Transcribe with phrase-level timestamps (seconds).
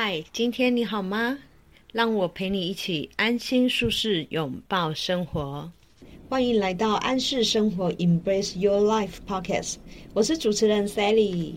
[0.00, 1.36] 嗨，今天你好吗？
[1.92, 5.72] 让我陪你一起安心舒适拥抱生活。
[6.28, 9.74] 欢迎来到安适生活 Embrace Your Life Podcast，
[10.14, 11.54] 我是主持人 Sally。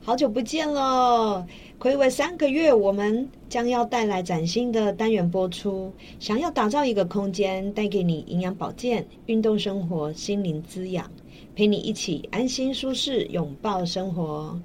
[0.00, 1.44] 好久不见了，
[1.80, 5.92] 暌违三个月，我们将要带来崭新的单元播出。
[6.20, 11.10] 想要打造一个空间，带给你营养保健、运动生活、心灵滋养，
[11.56, 14.56] 陪你一起安心舒适拥抱生活。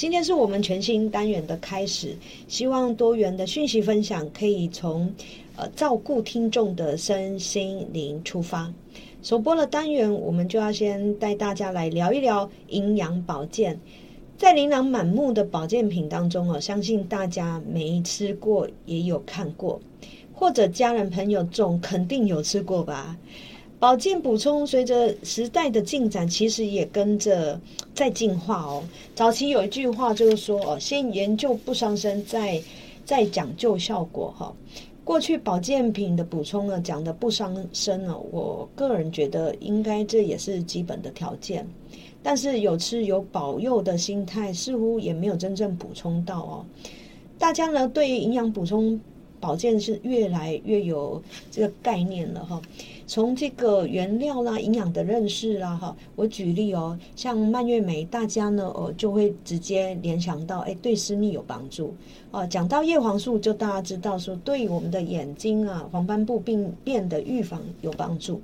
[0.00, 2.16] 今天是我们全新单元的开始，
[2.48, 5.12] 希望多元的讯息分享可以从
[5.56, 8.72] 呃照顾听众的身心灵出发。
[9.22, 13.78] 首播的单元，我们就要先带大家来聊一聊营养保健。
[14.38, 19.78] 在琳琅满目的保健品当中哦，相信大家没吃过也有看过，
[20.32, 23.18] 或者家人朋友中肯定有吃过吧。
[23.80, 27.58] 保健补充随着时代的进展，其实也跟着
[27.94, 28.84] 在进化哦。
[29.14, 32.60] 早期有一句话就是说哦，先研究不伤身，再
[33.06, 34.54] 再讲究效果哈。
[35.02, 41.66] 过去保健品的补充呢，讲的不伤身呢，我个人觉得应该这也是基本的条件。
[42.22, 46.66] 但是有吃有保佑的心态，似乎也没有真正补充到哦。
[47.38, 49.00] 大家呢对于营养补充
[49.40, 52.60] 保健是越来越有这个概念了哈。
[53.10, 61.92] 从这个原料啦、营养的认识啦，哈，我举例哦，像蔓越莓，大家呢，呃，就会直接联想到，哎，对私密有帮助
[62.30, 62.46] 哦。
[62.46, 68.40] 讲到叶黄素，就大家知道说，对我们的眼睛啊、黄斑部病变的预防有帮助。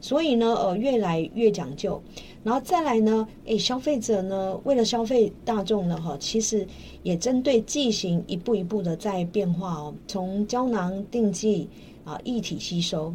[0.00, 2.02] 所以呢，呃，越来越讲究。
[2.42, 6.66] 然后再来呢，哎，消费者呢，为了消费大众呢，哈，其实
[7.04, 11.68] 也针对剂型一步一步的在变化哦，从胶囊定剂
[12.02, 13.14] 啊，一体吸收。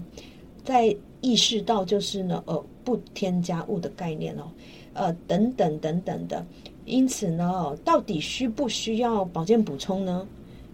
[0.63, 4.43] 在意识到就是呢，呃，不添加物的概念哦，
[4.93, 6.45] 呃，等等等等的，
[6.85, 10.27] 因此呢，到底需不需要保健补充呢？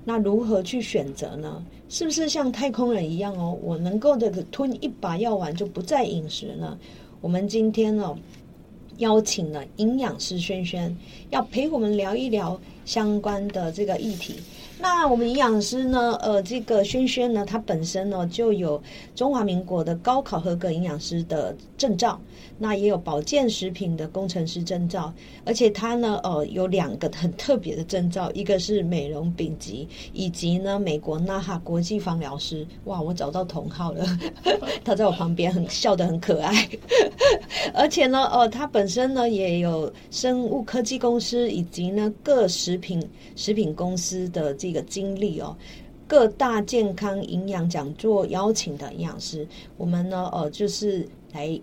[0.06, 1.64] 那如何去选择呢？
[1.88, 6.78] 是不是像太空人一样哦，我能够的吞一把药丸就不再饮食呢？
[7.22, 8.16] 我们今天呢，
[8.98, 10.96] 邀请了营养师轩轩，
[11.30, 14.36] 要陪我们聊一聊相关的这个议题。
[14.82, 16.18] 那我们营养师呢？
[16.22, 18.82] 呃，这个轩轩呢，他本身呢就有
[19.14, 22.20] 中华民国的高考合格营养师的证照。
[22.62, 25.14] 那也有保健食品的工程师证照，
[25.46, 32.68] 而且他呢，呃，有两个很特别的证照，一个是美容丙级，以及呢，美国纳哈国际芳疗师。
[32.84, 34.06] 哇，我找到同号了，
[34.84, 36.70] 他在我旁边，很笑得很可爱。
[37.74, 43.02] 而且呢，呃，他本身呢也有生物科技公司以及呢各食品
[43.38, 45.58] 食品公司的这一个经历哦，
[46.08, 51.60] 各大健康营养讲座邀请的营养师，我们呢，呃，就是来。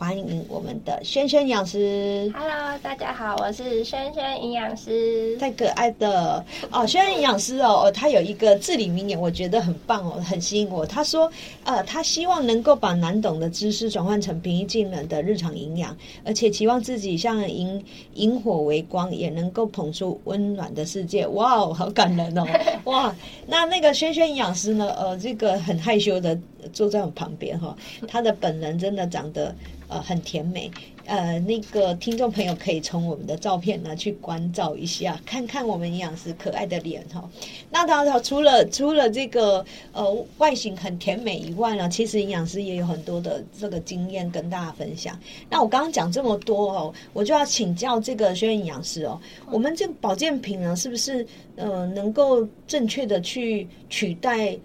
[0.00, 2.32] 欢迎我们的轩轩营养师。
[2.34, 5.36] Hello，大家好，我是轩轩营养师。
[5.36, 10.86] 太可爱的哦，轩轩营养师哦，他有一个至理名言，我觉得很棒哦，很吸引我。
[10.86, 11.30] 他说，
[11.64, 15.94] 呃，他希望能够把难懂的知识转换成平易近人的日常营养，
[16.24, 17.84] 而且期望自己像萤
[18.14, 21.26] 萤火为光，也能够捧出温暖的世界。
[21.26, 22.46] 哇哦，好感人哦！
[22.84, 23.14] 哇，
[23.46, 24.90] 那那个轩轩营养师呢？
[24.98, 26.38] 呃，这个很害羞的
[26.72, 27.76] 坐在我旁边哈，
[28.08, 29.54] 他的本人真的长得。
[29.90, 30.70] 呃，很甜美。
[31.06, 37.28] 呃，那个听众朋友可以从我们的照片呢去关照一下，看看我们营养师可爱的脸哈。
[37.68, 45.18] 那当然，除了除了这个呃外形很甜美以外呢，其实营养师也有很多的这个经验跟大家分享。
[45.48, 54.56] 那我刚刚讲这么多哦，我就要请教这个轩营养师哦，我们这个保健品呢，是不是呃能够正确的去取代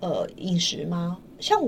[0.00, 1.18] 呃饮食吗？
[1.38, 1.62] 像。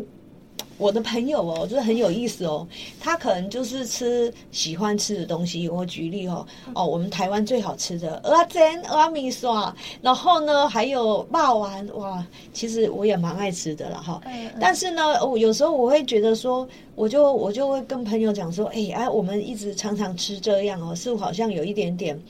[0.76, 2.66] 我的朋友哦，就是很有意思哦。
[3.00, 5.68] 他可能就是吃喜欢吃的东西。
[5.68, 14.20] 我举例哦，哦，我们台湾最好吃的蚵仔煎、蚵仔米刷，然后呢还有霸王哇，其实我也蛮爱吃的了哈。
[14.60, 22.20] 但是呢，我有时候我会觉得说，我就我就会跟朋友讲说，哎哎，我们一直常常吃这样哦，似乎好像有一点点，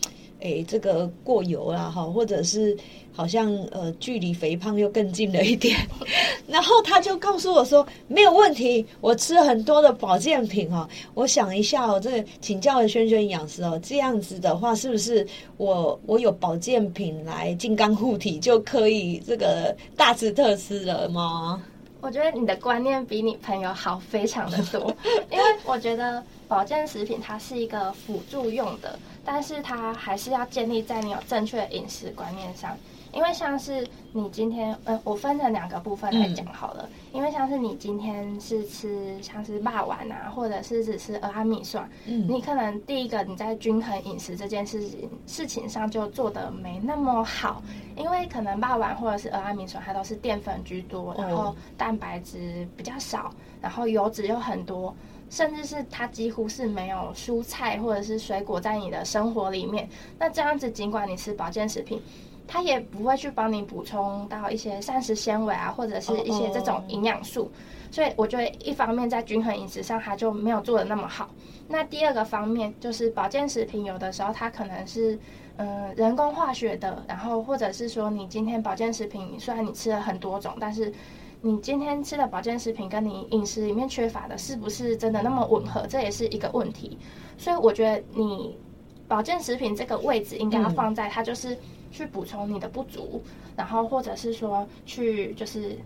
[0.41, 2.77] 哎，这个过油啦哈，或者是。
[3.15, 5.79] 好像呃，距离肥胖又更近了一点，
[6.49, 10.89] 然后他就告诉我说没有问题，我吃很多的保健品哦。
[11.15, 15.27] 我想一下哦，这请教了轩轩营养师哦，这样子的话是不是
[15.57, 21.63] 我我有保健品来金刚护体就可以这个大吃特吃了吗？
[22.01, 24.95] 我觉得你的观念比你朋友好非常的多，
[25.31, 32.77] 因为我觉得保健食品它是一个辅助用的，但是它还是要建立在你有正确的饮食观念上。
[33.15, 36.89] 因为像是你今天，呃，我分成两个部分来讲好了。
[37.13, 47.63] 因为像是你今天是吃像是霸丸啊，或者是只吃阿米蒜，嗯，你可能第一个你在均衡饮食这件事情事情上就做的没那么好，
[47.97, 53.33] 因为可能霸丸或者是阿米蒜它都是淀粉居多，然后蛋白质比较少，
[53.63, 54.95] 然后油脂又很多。
[55.31, 62.01] 甚至是它几乎是没有蔬菜或者是水果在你的生活里面，那这样子尽管你吃保健食品，
[62.47, 67.51] 它也不会去帮你补充到一些膳食纤维啊，或者是一些这种营养素。
[67.91, 71.31] 所以我觉得一方面在均衡饮食上它就没有做的那么好。
[71.69, 75.19] 那第二个方面就是保健食品有的时候它可能是
[75.57, 80.93] 嗯人工化学的，然后或者是说你今天保健食品虽然你吃了很多种，但是
[81.41, 85.87] 你今天吃的保健食品跟你饮食里面缺乏的，是不是真的那么吻合？
[85.87, 86.99] 这也是一个问题。
[87.39, 88.59] 所以我觉得你
[89.07, 91.57] 保健食品这个位置应该要放在它就是
[91.95, 93.23] 去补充你的不足，
[93.57, 95.79] 然后或者是说去就是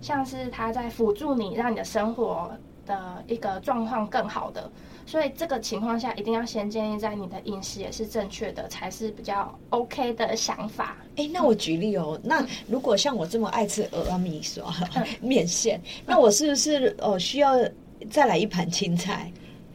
[0.00, 4.70] 像是它在辅助你，让你的生活的一个状况更好的。
[5.04, 10.96] 所以这个情况下，一定要先建立在你的饮食也是正确的，才是比较 OK 的想法。
[11.16, 14.72] 哎，那我举例哦，那如果像我这么爱吃鹅米刷
[15.20, 17.56] 面线，那我是不是哦需要
[18.08, 19.32] 再来一盘青菜？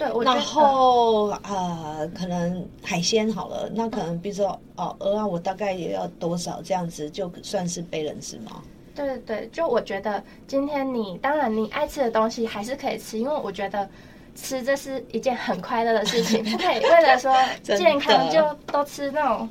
[0.10, 8.62] 对，然后呃，可能海鲜好了，那可能比如说哦鹅啊，我大概也要多少这样子，就算是被人吃吗？
[8.96, 13.88] 对对对，就我觉得今天你当然你爱吃的东西还是可以吃，因为我觉得。
[14.34, 19.48] 吃这是一件很快乐的事情，不可以为了说 健康就都吃那种。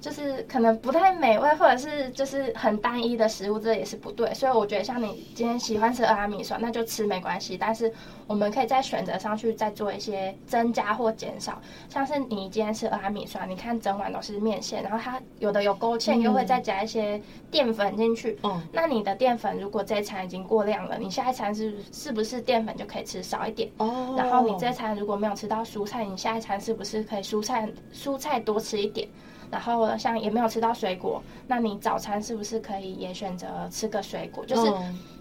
[0.00, 4.32] 就是可能不太美味，或者是就是很单一的食物，这也是不对。
[4.32, 7.58] 所以我觉得像你今天喜欢吃阿米酸，那就吃没关系。
[7.58, 7.92] 但是
[8.28, 11.60] 我们可以在选择上去再做一些增加或减少。
[11.88, 17.20] 像是你今天吃阿米酸，你看整碗都是面线，然后它有的有勾芡，又会再加一些
[17.50, 18.38] 淀粉进去。
[18.42, 18.60] 哦。
[18.70, 23.68] 那你的淀粉如果这一餐已经过量了，你下一餐是是不是淀粉就可以吃少一点？
[23.78, 24.14] 哦。
[24.16, 29.08] 然后你这餐如果没有吃到蔬菜，你下一餐是不是可以蔬菜蔬菜多吃一点？
[29.50, 34.44] 然后像也没有吃到水果，那你早餐是不是可以也选择吃个水果？
[34.44, 34.70] 就是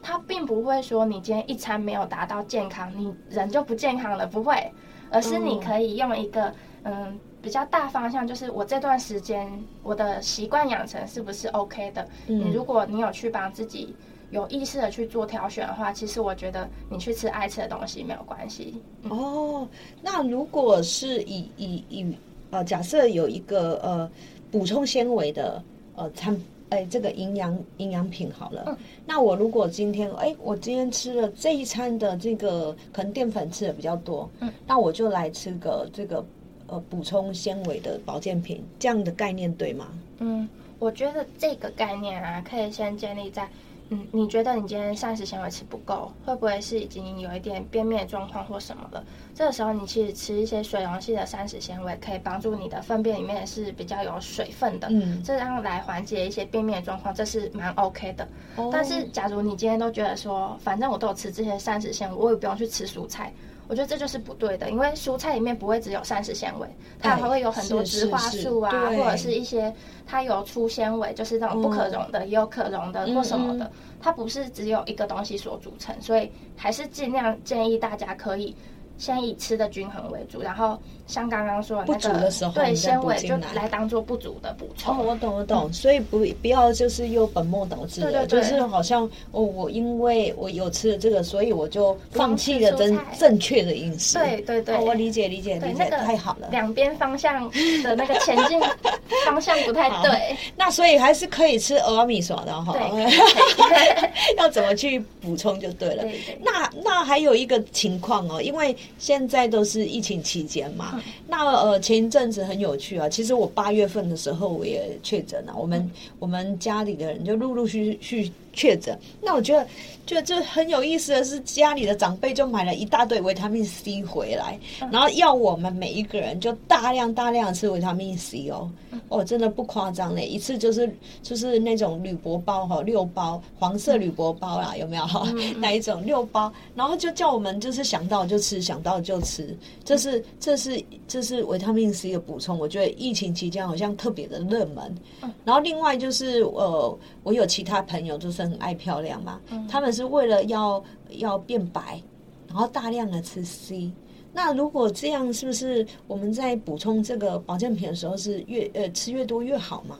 [0.04, 4.72] 它并不会说你今天一餐没有达到健康，你人就不健康了，不会，
[5.12, 6.52] 而是你可以用一个
[6.84, 9.48] 嗯比较大方向，就是我这段时间
[9.84, 12.08] 我的习惯养成是不是 OK 的？
[12.26, 13.96] 你如果你有去帮自己
[14.32, 18.82] 有意识的去做挑选的话，其实我觉得你去吃爱吃的东西没有关系。
[19.10, 19.68] 哦，
[20.02, 22.18] 那如果是以以以。
[22.50, 24.10] 呃，假设有一个呃
[24.50, 25.62] 补充纤维的
[25.98, 26.34] 呃餐，
[26.70, 28.64] 哎，这个营养营养品好了。
[28.68, 28.78] 嗯。
[29.06, 36.26] 那我如果今天，哎，我今天吃了这一餐的这个可能淀粉吃的比较多，嗯，那我就来吃个这个
[36.68, 39.88] 呃补充纤维的保健品，这样的概念对吗？
[40.20, 40.48] 嗯，
[40.80, 43.48] 我觉得这个概念啊，可以先建立在。
[43.90, 49.04] 嗯，你觉得你今天膳食纤维吃不够，会不会是已经有一点便秘的状况或什么了？
[49.34, 58.28] 这个时候，你其实吃一些水溶性的膳食纤维，可以帮助你的粪便里面是比较有水分的，嗯，这样来缓解一些便秘的状况，这是蛮 OK 的。
[58.72, 63.32] 但是，假如你今天都觉得说，反正我都有吃这些膳食纤维，我也不用去吃蔬菜。
[63.68, 66.68] 我觉得这就是不对的，因为蔬菜里面不会只有膳食纤维，
[67.00, 69.74] 它还会有很多植化素啊，或者是一些
[70.06, 78.56] 它有粗纤维，就是那种不可溶的，也有可溶的或什么的，它不是只有一个东西所组成，所以还是尽量建议大家可以。
[79.00, 80.76] 先以吃的均衡为主，然后
[81.08, 84.94] 像刚刚说的那个，对纤维就来当做不足的补充。
[84.96, 85.72] 哦，我懂，我懂。
[85.74, 94.18] 所以不不要就是又本末倒置的，就是好像哦，我因为我有吃了这个，所以我就放弃了正正确的饮食。
[94.20, 96.50] 对对对，我理解理解理解，太好了。
[96.52, 97.50] 两边方向
[97.84, 98.60] 的那个前进
[99.26, 102.76] 方向不太对，那所以还是可以吃俄米索的哈。
[104.38, 106.04] 要怎么去补充就对了。
[106.42, 108.76] 那那还有一个情况哦，因为。
[109.00, 110.97] 现在都是疫情期间嘛，
[111.28, 118.32] 那呃前一阵子很有趣啊，其实我八月份的时候我也确诊了，我们我们家里的人就陆陆续续。
[118.58, 119.68] 确诊，那我觉得，
[120.08, 124.60] 觉得这很有意思的是，家里的长辈就买了一大堆维他命 C 回来，
[124.92, 128.68] 然后要我们每一个人就大量大量吃维他命 C 哦，
[129.10, 135.32] 哦，真的不夸张嘞，一次就是就是那种铝箔包哈，六包黄色铝箔包啦，有没有哈？
[135.58, 144.98] 那一种六包，然后就叫我们就是想到就吃，想到就吃，这是这是这是维他命 C 的补充，我觉得疫情期间好像特别的热门。
[145.46, 148.47] 然后另外就是呃，我有其他朋友就是。
[148.50, 149.40] 很爱漂亮嘛，
[149.70, 152.02] 他们是为了要要变白，
[152.48, 153.92] 然后大量的吃 C。
[154.34, 159.98] 那如果这样，是不是我们在补充这个保健品的时候是越呃吃越多越好吗？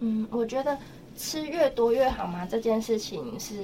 [0.00, 0.76] 嗯，我觉得
[1.16, 2.46] 吃越多越好吗？
[2.50, 3.54] 这件事情是，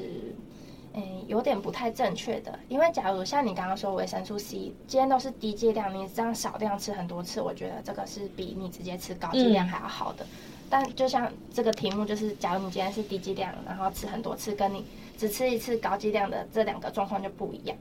[0.92, 2.58] 嗯，有点不太正确的。
[2.68, 10.26] 因为假如像你刚刚说维生素 C，今天都是低剂量，你这样少量吃很多次，我觉得这个是比你直接吃高剂量还要好的。
[10.72, 14.86] 但就像这个题目，就是假如你今天是低剂量，然后吃很多次，跟你
[15.18, 17.76] 只吃一次高剂量的这两个状况就不一样。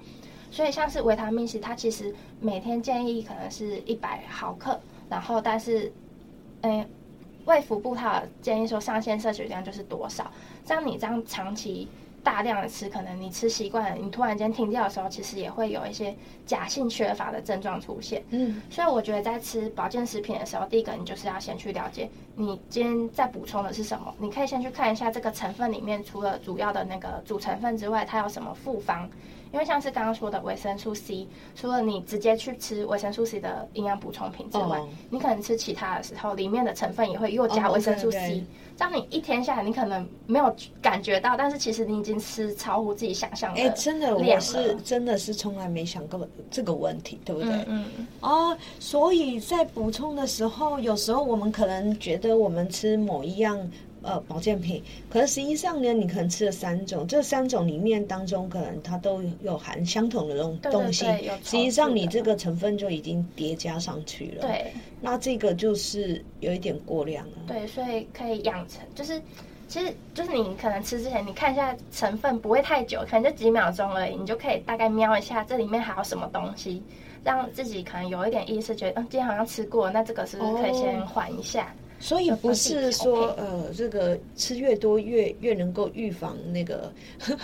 [0.52, 4.78] 所以像是维他命 C，它其实每天建议可能是一百毫克，
[5.10, 5.90] 然后但是，
[6.64, 6.86] 诶，
[7.46, 10.30] 胃腹部它建议说上限摄取量就是多少，
[10.66, 11.88] 像你这样长期。
[12.24, 18.24] 大量的吃，可能你吃习惯了，你突然间停掉的时候，其实也会有一些假性缺乏的症状出现。
[18.30, 24.14] 嗯，所以我觉得在吃保健食品的时候，第一个你就是要先去了解你今天在补充的是什么。
[24.20, 29.10] 你可以先去看一下这个成分里面，除了主要的那个主成分之外，它有什么复方。
[29.54, 38.44] 因为像是刚刚说的维生素 C，除了你直接去吃维生素 C 的营养补充品之外，你可能吃其他的时候，里面的成分也会又加维生素 C。
[38.78, 43.62] 这样你一天下来，你可能没有感觉到，但是其实你已经吃超乎自己想象的。
[43.62, 47.52] 哎，真的，我是真的是从来没想过这个问题，对不对？
[47.68, 48.08] 嗯嗯。
[48.22, 53.60] 哦，所以在补充的时候，有时候我们可能觉得我们吃某一样。
[54.04, 61.06] 呃，保健品，可是实际上呢，你可能吃了三种，这三种里面当中，可能它都有含相同的东东西，
[61.44, 64.42] 实际上你这个成分就已经叠加上去了。
[64.42, 67.34] 对，那这个就是有一点过量了。
[67.48, 69.22] 对，所以可以养成，就是
[69.68, 76.82] 其实就是你可能吃之前，你看一下成分，不会太久，可能就几秒钟而已，你就可以大概瞄一下这里面还有什么东西，
[77.24, 81.72] 让自己可能有一点意识，觉得嗯，今天好像吃过，那这个是不是可以先缓一下？
[82.02, 86.92] 所以不是说呃，这个吃越多越越能够预防那个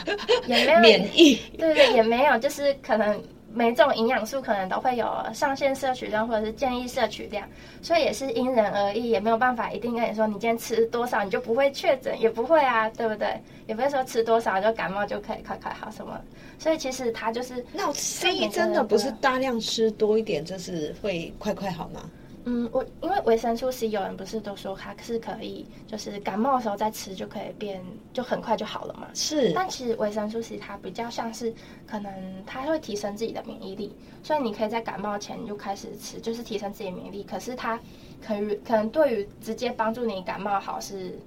[0.48, 3.22] 免疫，对对，也没有，就是可能
[3.54, 7.48] 每种营养素可能都会有上限摄取量或者是建议摄取量，
[7.84, 13.40] 所以也是因人而异，也没有办法一定跟你说你今天吃多少你就不会确诊，也不会啊，对不对？
[13.68, 16.20] 也不会说吃多少就感冒就可以快快好什么，
[16.58, 22.10] 所以其实它就是那 C 真的不是大量吃多一点就是会快快好吗？
[22.50, 29.10] 嗯，我因为维生素 C，有人不是都说它是可以，就是感冒的时候再吃就可以变，就很快就好了嘛。
[29.13, 31.54] 是，但其实维生素 C 它比较像是，
[31.86, 32.10] 可能
[32.46, 37.24] 它会提升自己的免疫力，所以你可以在感冒前就开始吃，就是提升自己免疫力。
[37.25, 37.77] 可是它
[38.25, 41.20] 可以可能对于直接帮助你感冒好是，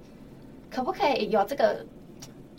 [0.71, 1.85] 可不可以有这个？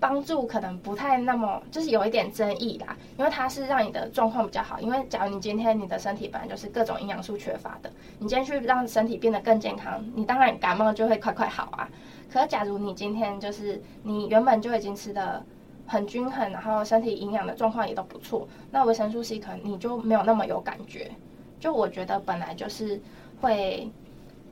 [0.03, 4.81] 帮助可能不太那么，就是有一点争议啦，因为它是让你的状况比较好。
[4.81, 11.89] 因为假如你今天你的身体本来就是各种营养素缺乏的，你今天去让身体变得更健康，你当然感冒就会快快好啊。
[12.33, 15.41] 可是假如你今天就是你原本就已经吃的
[15.87, 21.13] 很均衡，然后身体营养的状况也都不错，那维生素 C 可能你就没有那么有感觉。
[21.61, 23.01] 就我觉得本来就是
[23.41, 23.89] 会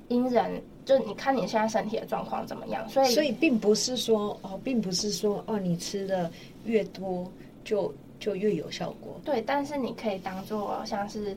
[0.07, 0.63] 因人。
[0.85, 6.29] 就你看你现在身体的状况怎么样，所以所以并不是说哦，并不是说哦，你吃的
[6.65, 7.31] 越多
[7.63, 9.21] 就就越有效果。
[9.25, 11.37] 对，但是你可以当做像是，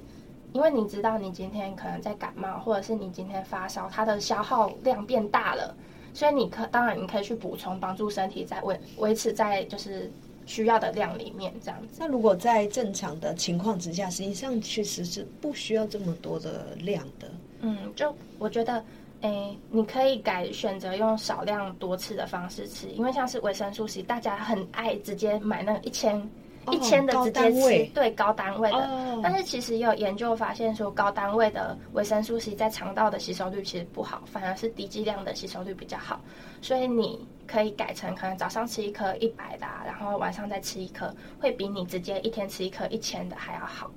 [0.53, 5.75] 因为你知道你今天可能在感冒，或者是你今天发烧，它的消耗量变大了，
[6.13, 10.09] 所以你可当然你可以去补充，帮助身体在维维持在就是
[10.45, 11.97] 需要的量里面这样子。
[11.99, 17.29] 那如果在正常的情况之下，实际上确实是不需要这么多的量的。
[17.59, 18.83] 嗯，就我觉得。
[19.23, 26.21] 哎，你可以改选择用少量多次的方式吃，因为像是维生素 C，大家很爱直接买那一千
[26.69, 29.19] 一千的直接吃，对高单位的。
[29.23, 36.19] 但是其实也有研究发现说，高单位的维生素 C 在肠道的吸收率其实不好，反而是低剂量的吸收率比较好。
[36.61, 43.89] 所以你可以改成可能早上吃一颗一百的，然后晚上再吃一颗，会比你直接一天吃一颗一千的还要好。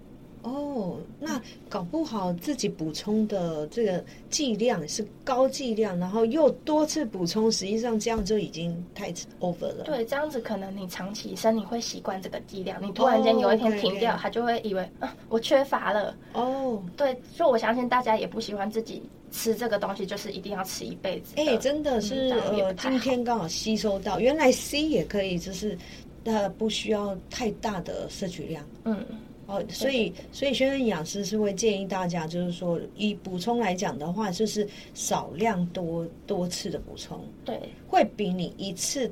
[0.46, 9.82] 哦，那搞不好自己补充的这个剂量是高剂量，然后又多次补充，实际上这样就已经太 over 了。
[9.84, 16.16] 对，这样子可能你长期身体会习惯这个剂量，你突然间有一天停掉，他就会以为啊，我缺乏了。
[16.34, 21.34] 哦，对，所以我相信大家也不喜欢自己吃这个东西，就是一定要吃一辈子。
[21.38, 25.76] 哎，真的是呃，今天刚好吸收到，原来 C 也可以，就是
[26.24, 28.64] 它不需要太大的摄取量。
[28.84, 29.04] 嗯。
[29.46, 39.10] 哦，所以所以轩生营养师是会建议大家，就是说以补充来讲的话，就是少量多多次的补充，对，会比你一次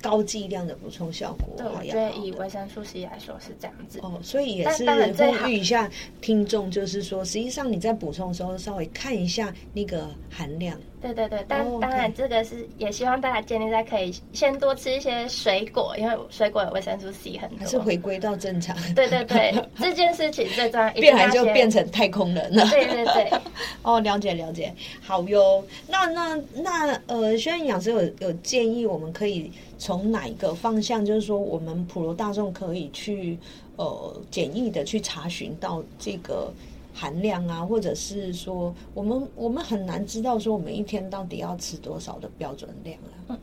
[0.00, 3.98] 高剂量的补充效果对，我觉得以维生素 C 来说是这样子。
[4.02, 10.78] 哦，所以也是呼吁一下听众，就是说，实际上你在补充的时候，稍微看一下那个含量。
[11.02, 17.58] 对对对，但当然这个是也希望大家建立在可以先多吃一些水果，因为水果有维生素 C 很多。
[17.58, 18.76] 还是回归到正常。
[18.94, 20.90] 对对对， 这件事情最重要。
[20.92, 22.64] 变来就变成太空人了。
[22.70, 23.30] 对对对。
[23.82, 25.62] 哦，了解了解，好哟。
[25.88, 33.36] 那那那呃，轩营养师有有建议，我们可以从哪一个方向，就是说我们普罗大众可以去
[33.76, 36.52] 呃简易的去查询到这个。
[36.94, 43.10] 含量啊，或者是说，我们我们很难知道说，我们一天到底要吃多少的标准量啊。
[43.28, 43.38] 嗯，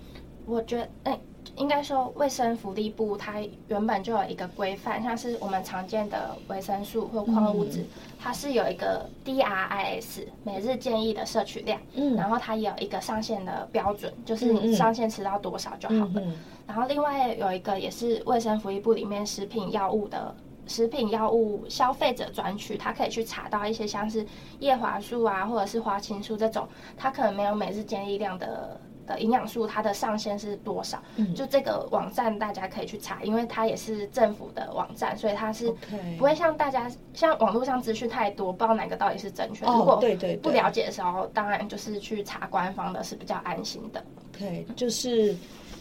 [0.46, 1.20] 我觉得，哎，
[1.56, 7.84] 应该说，卫生福利部它原本就有一个规范，像是我们常见的维生素或矿物质，
[8.20, 16.22] 它是有一个 DRIS 每日建议的摄取量，嗯，然后它也有一个上限的标准，就是你上限吃到多少就好了。
[16.68, 20.36] 然后另外有一个也是卫生福利部里面食品药物的。
[20.70, 24.26] 食品药物消费者专区，它可以去查到一些像是
[24.60, 31.02] 叶黄素啊，或者是花青素这种，它可能没有每日建议量的的营养素，它的上限是多少？
[31.16, 35.74] 嗯就这个网站大家可以去查，因为它也是政府的网站，所以它是
[36.18, 39.66] 不会像大家像网络上资讯太多，不知道哪个到底是正确。
[39.66, 44.04] 如果对对不了解的时候，当然就是去查官方的是比较安心的。
[44.38, 45.36] 对，就是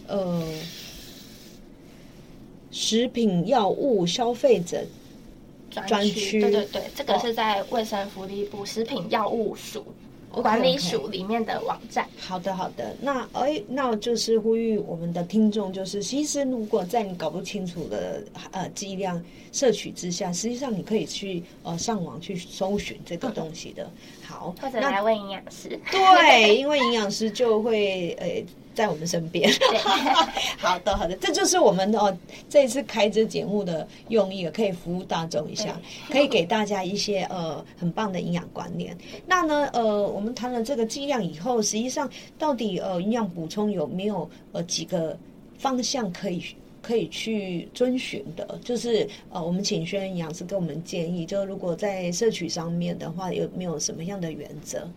[0.07, 0.43] 呃。
[2.71, 4.85] 食品药物消费者
[5.87, 9.85] 专区，对对对，这个是在卫生福利部食品药物署
[10.31, 12.07] 管理署里面的网站。
[12.19, 12.95] 好的，好的。
[13.01, 19.23] 那哎，那就是呼吁我们的听众，就是其实如果在你搞不清楚的呃剂量
[19.53, 23.91] 摄取之下，实际上你可以去呃上网去搜寻这个东西的。
[24.23, 25.81] 好，或者来问营养师。
[25.91, 28.45] 对， 因为营养师就会呃。
[28.79, 29.51] 在我们身边，
[30.57, 32.17] 好的好的，这就是我们哦
[32.49, 35.77] 这一次开这节目的用意，可以服务大众一下，
[36.09, 38.97] 可以给大家一些呃很棒的营养观念。
[39.27, 42.09] 那呢呃，我们谈了这个剂量以后，实际上
[42.39, 45.19] 到底呃营养补充有没有呃几个
[45.59, 46.41] 方向可以
[46.81, 48.57] 可以去遵循的？
[48.63, 54.89] 就是呃，我们请轩营养师给我们建议，就如果在摄取上面的话，有没有什么样的原则？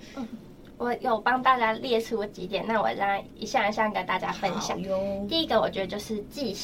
[0.81, 4.75] 我有帮大家列出几点，那我让一项一项跟大家分享。
[5.27, 6.55] 第一个，我觉得就是剂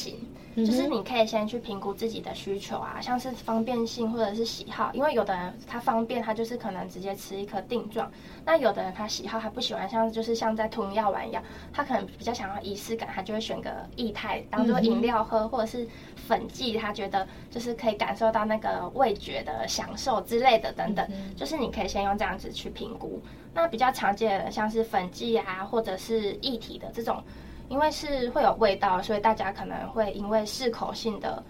[0.65, 8.07] 型，就是你可以先去评估自己的需求啊，像是方便性或者是喜好，因为有的人他方便，他就是可能直接吃一颗定状；
[8.45, 23.21] 那有的人他喜好，他不喜欢像就是像在吞药丸一样，他可能比较想要仪式感，他就会选个液态当做饮料喝，或者是粉剂，他觉得就是可以感受到那个味觉的享受之类的等等，就是你可以先用这样子去评估。
[23.53, 27.23] 那比较常见的像是粉剂啊，或者是液体的这种，
[27.69, 31.43] 因为是会有味道，所以大家可能会因为适口性的，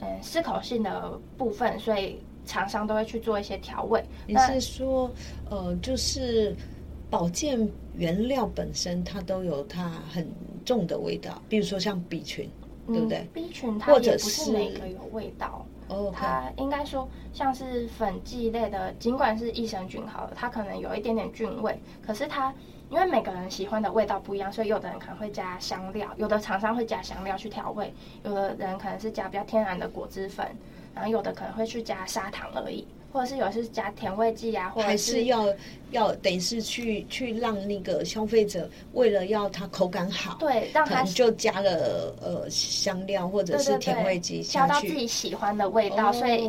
[0.00, 4.04] 嗯，适口性的部分，所以厂商都会去做一些调味。
[4.26, 5.10] 你是说，
[5.48, 6.54] 呃，就是
[7.08, 10.28] 保健原料本身它都有它很
[10.64, 12.48] 重的味道，比如说像 B 群，
[12.86, 15.64] 对不对？B 群它也不是每个有味道。
[16.12, 22.54] 它应该说像是粉剂类的，尽管是益生菌好了，它可能有一点点菌味，可是它
[22.90, 27.92] 因为每个人喜欢的味道不一样，所以有的人可能会加香料，有的厂商会加香料去调味，
[28.24, 30.46] 有的人可能是加比较天然的果汁粉，
[30.94, 32.86] 然后有的可能会去加砂糖而已。
[33.12, 35.44] 或者是有是加甜味剂啊，或者还是要
[35.90, 46.12] 要等于是去去让那个消费者为了要它口感好，对，让他就加了呃香料或者是甜味剂，加到自己喜欢的味道。
[46.12, 46.48] 所以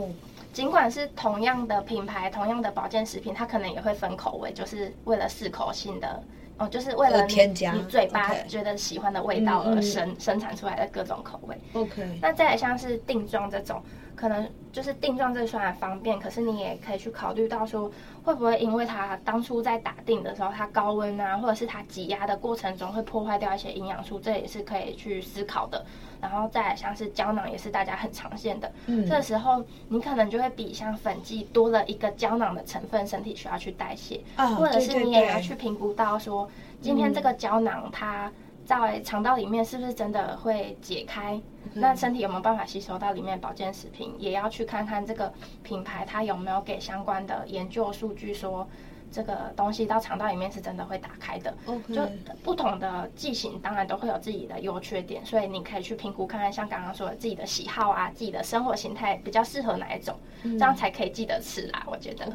[0.53, 6.21] 尽管是同样的品牌、同样的保健食品，它可能也会分口味，就是为了适口性的
[6.57, 11.57] 哦，就是为了添加你嘴巴觉得喜欢的味道而生生产出来的各种口味。
[11.73, 13.81] OK，那再来像是定妆这种。
[14.21, 17.91] 可能就是定妆这虽然方便，可是你也可以去考虑到说，
[18.23, 25.83] 会不会因为它当初在打定的时候，它高温啊，或者是它挤压的过程中会破坏掉一些营养素，这也是可以去思考的。
[26.21, 28.71] 然后再像是胶囊，也是大家很常见的。
[28.85, 34.21] 嗯，这时候你可能就会比像粉剂多了一个胶囊的成分，身体需要去代谢，
[34.55, 36.47] 或者是你也要去评估到说，
[36.79, 38.31] 今天这个胶囊它。
[38.65, 41.41] 在肠道里面是不是真的会解开？
[41.73, 44.13] 那身体有没有办法吸收到里面保健食品？
[44.17, 45.31] 也要去看看这个
[45.63, 48.67] 品牌它有没有给相关的研究数据，说
[49.11, 51.53] 这个东西到肠道里面是真的会打开的。
[51.93, 52.01] 就
[52.43, 61.83] 不同的剂型当然都会有自己的优缺点，所以你可以去评估看看，像刚刚说的自己的喜好啊，自己的生活形态比较适合哪一种，这样才可以记得吃啦。
[61.87, 62.33] 我觉得。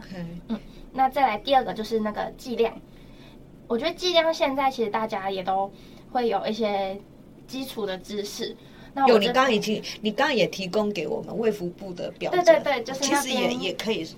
[0.48, 0.58] 嗯，
[0.92, 2.74] 那再来第二个就是那个剂量，
[3.66, 5.70] 我觉得剂量现在其实大家也都。
[6.16, 6.98] 会有一些
[7.46, 8.56] 基础的知识。
[8.94, 14.08] 那有，你刚刚已经，你刚刚也提供给我们卫福部的表，对对对，就是其实也也可以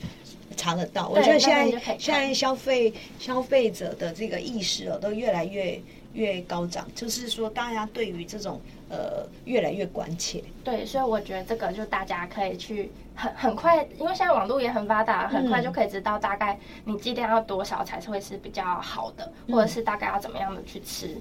[0.56, 1.08] 查得到。
[1.08, 5.80] 我对觉得现在现在消费消费者的这个意识哦，都越来越
[6.12, 10.40] 越高涨，就是说大家对于这种呃越来越关切。
[10.62, 21.16] 对，所以我觉得这个就大家可以去很很快，因为现在网络也很发达，很快就可以知道大概你剂量要多少才是会是比较好的，或者是大概要怎么样的去吃。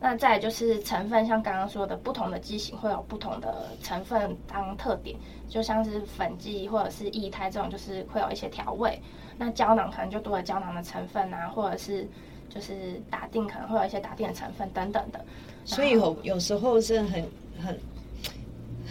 [0.00, 5.16] 那再就是成分，像刚刚说的，不同的剂型会有不同的成分当特点，
[5.48, 9.00] 就像是粉剂或者是液态这种，就是会有一些调味。
[9.36, 12.06] 那胶囊可能就多了胶囊的成分啊，或者是
[12.48, 15.24] 就是打定可能会有一些打定的成分等等的。
[15.64, 17.28] 所以有有时候是很
[17.60, 17.78] 很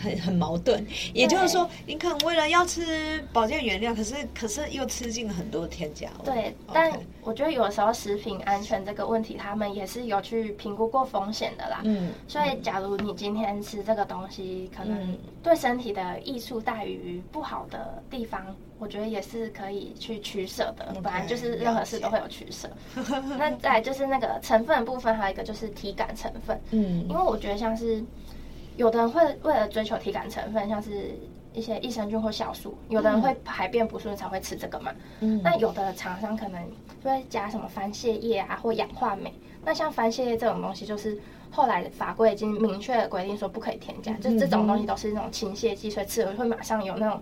[0.01, 6.25] 很很矛盾，也就是说，你可能为了要吃保健原料，可是可是又吃进很多添加物。
[6.25, 11.81] 对，但我觉得有时候食品安全这个问题，他们也是有去评估过风险的啦。
[11.83, 20.93] 嗯，所以假如你今天吃这个东西，可能对身体的益处大于不好的地方，我觉得也是可以去取舍的。
[21.01, 22.69] 本来就是任何事都会有取舍。
[23.37, 26.59] 那再就是那个成分部分，还有一个就是体感成分。
[26.71, 28.03] 嗯，因为我觉得像是
[28.77, 31.11] 有的人会为了追求体感成分，像是
[31.53, 34.91] 一些益生菌或酵素，有的人会排便不顺才会吃这个嘛。
[35.19, 36.61] 嗯，那有的厂商可能
[37.03, 39.33] 就会加什么番泻叶啊或氧化镁。
[39.65, 41.19] 那像番泻叶这种东西，就是
[41.51, 47.21] 后来法规已经明确规定说不可以添加，就这种东西都是那种清泻剂，所以吃了会马上有那种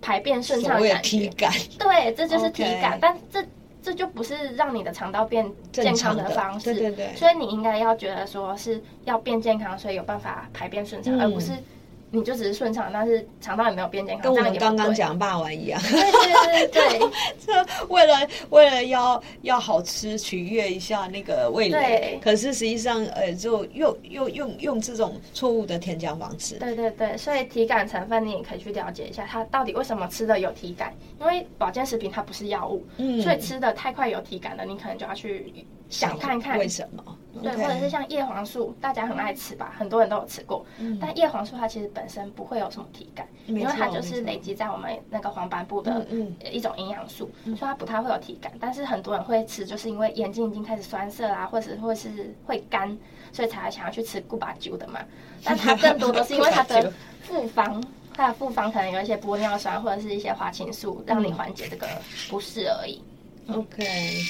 [0.00, 1.08] 排便顺畅的感觉。
[1.08, 3.44] 体感，对，这就是体感，但这。
[3.82, 7.16] 这就不是让你的肠道变健康的方式，对对对。
[7.16, 11.50] 所以你应该要觉得说是要变健康，所以有办法排便顺畅，而不是
[12.14, 14.22] 你就只是顺畅，但是肠道也没有变健康。
[14.22, 15.80] 跟我们刚刚讲霸王一样。
[15.82, 17.10] 对对对对，
[17.44, 26.56] 这为了为了要要好吃，取悦一下那个味蕾，可是实际上呃，就又又用用这种错误的添加方式。
[26.56, 30.94] 对对对，所以体感成分你也可以去了解一下，它到底为什么吃的有体感。
[31.18, 35.50] 因为保健食品它不是药物，嗯，所以吃的太快有体感了，你可能就要去
[35.88, 37.18] 想看看为什么。
[37.40, 40.64] 对，或者是像叶黄素，大家很爱吃吧，很多人都有吃过。
[40.78, 46.06] 嗯，但叶黄素它其实本身不会有什么体感，因为它就是累积在我们那个黄斑部的
[46.50, 48.52] 一种营养素，所以它不太会有体感。
[48.60, 52.96] 但是很多人会吃，就是因为眼睛已经开始酸涩啦，或者或是会干，
[53.32, 55.00] 所以才想要去吃固巴酒的嘛。
[55.44, 56.92] 但它更多的是因为它的
[57.22, 57.82] 复方。
[58.14, 61.86] 它的复方可能有一些玻尿酸或者是一些花青素，让你缓解这个
[62.28, 63.02] 不适而已。
[63.48, 63.84] OK，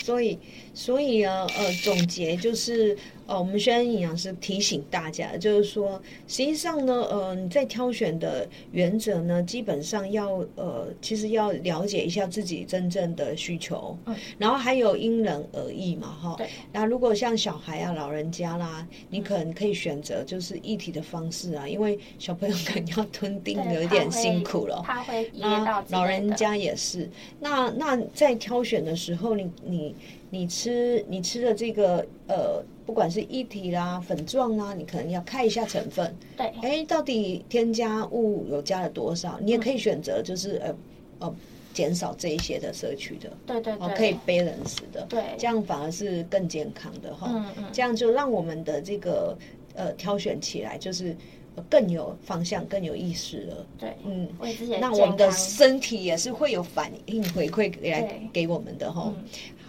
[0.05, 0.39] 所以
[0.75, 2.97] 所以呃呃，总结就是。
[3.27, 16.49] 呃，我们宣营养师提醒大家，就是说，实际上呢，呃，你在挑选的原则呢，基本上要呃，其实要了解一下自己真正的需求，嗯，然后还有因人而异嘛，哈，对。
[16.73, 25.85] 那如果像小孩啊、老人家啦，你可能可以选择就是一体的方式啊，因为小朋友 可能要吞丁有一点辛苦了，他会噎到。
[25.91, 27.09] 老人家也是。
[27.39, 29.95] 那那在挑选的时候，你你
[30.33, 32.65] 你吃你吃的这个呃。
[32.85, 36.15] 不管是一体啦、粉状啦，你可能要看一下成分。
[36.37, 39.39] 对，哎，到底添加物有加了多少？
[39.41, 40.75] 你也可以选择，就是呃
[41.21, 41.35] 呃，
[41.73, 43.31] 减少这一些的摄取的。
[43.47, 45.07] 对对对，可以 balance 的。
[45.09, 47.29] 对，这样反而是更健康的哈。
[47.31, 47.65] 嗯嗯。
[47.73, 49.39] 这样就让我们的这个
[49.75, 51.17] 呃挑选起来就是
[51.71, 53.67] 更有方向、更有意识了。
[53.79, 54.29] 对，嗯，
[54.81, 59.15] 那我们的身体也是会有反应回馈来给我们的哈。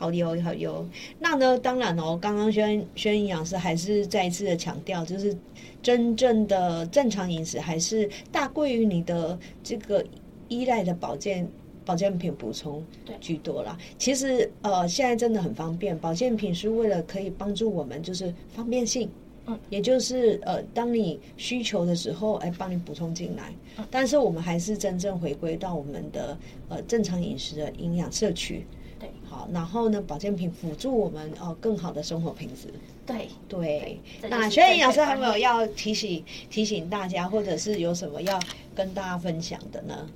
[0.03, 0.85] 好哟好哟，
[1.17, 1.57] 那呢？
[1.57, 5.33] 当然哦，刚刚宣宣营养师还是再一次的强调，就是
[5.81, 10.05] 真正的正常饮食还是大过于你的这个
[10.49, 11.47] 依赖的保健
[11.85, 12.83] 保健品补充
[13.21, 13.77] 居多啦。
[13.97, 19.09] 其实呃，现在真的很方便，保健品是为了可以帮助我们，就是方便性，
[19.45, 23.53] 嗯，也就是呃，当你需求的时候，哎，帮你补充进来。
[23.89, 26.37] 但是我们还是真正回归到我们的
[26.67, 28.65] 呃正常饮食的营养摄取。
[29.33, 32.71] 好，然后呢，保健品辅助我们哦，更好的生活品质。
[33.03, 38.39] 对对，那学员老师还有没有要提醒提醒大家，或者是有什么要
[38.75, 40.07] 跟大家分享的呢？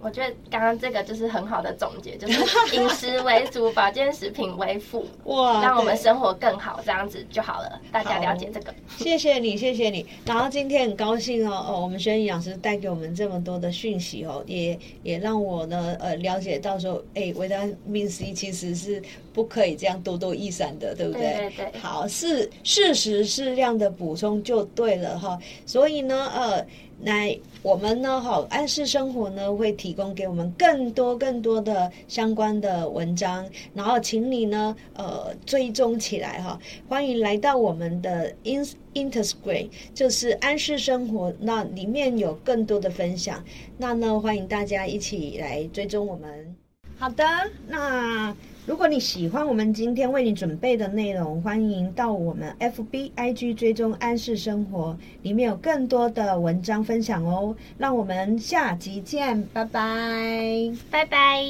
[0.00, 7.80] 我觉得刚刚这个就是很好的总结，就是饮食为主，保健食品为辅， 哇，让我们生活更好，这样子就好了。
[7.90, 10.04] 大家了解这个，谢谢你，谢谢你。
[10.26, 21.50] 然后今天很高兴哦，哦，我们轩营养师带给我们这么多的讯息哦，也也让我呢呃了解到说，哎，维他命 C 其实是不可以这样多多益善的，对不对？
[21.56, 21.80] 对对。
[21.80, 25.38] 好，适适时适量的补充就对了哈。
[25.64, 26.66] 所以呢，呃。
[27.00, 28.20] 那我们呢？
[28.20, 36.58] 哈，安适生活呢会提供给我们更多更多的相关的文章，然后请你呢，呃，追踪起来哈。
[36.88, 43.42] 欢迎来到我们的 in integrate，就是安适生活，那里面有更多的分享。
[43.76, 46.56] 那呢，欢迎大家一起来追踪我们。
[46.96, 47.24] 好的，
[47.66, 48.34] 那
[48.66, 57.54] 如果你喜欢我们今天为你准备的内容，欢迎到我们 FB IG 追踪安氏生活，里面有更多的文章分享哦。
[57.76, 61.44] 让我们下集见，拜拜，拜拜。